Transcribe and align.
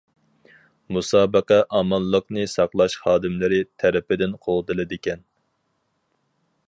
مۇسابىقە 0.95 1.59
ئامانلىقنى 1.79 2.45
ساقلاش 2.53 2.95
خادىملىرى 3.03 3.61
تەرىپىدىن 3.85 4.35
قوغدىلىدىكەن. 4.47 5.27